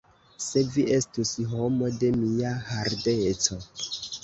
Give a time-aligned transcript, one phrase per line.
[0.45, 3.63] Se vi estus homo de mia hardeco!